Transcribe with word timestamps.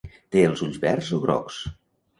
Té 0.35 0.45
els 0.47 0.63
ulls 0.69 0.81
verds 0.87 1.13
o 1.19 1.23
grocs. 1.27 1.65